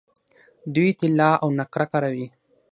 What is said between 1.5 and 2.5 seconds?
نقره کاروي.